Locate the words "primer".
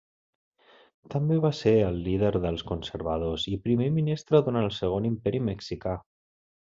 3.69-3.91